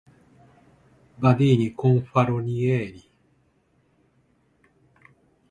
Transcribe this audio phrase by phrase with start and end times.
[1.21, 3.01] Badini Confalonieri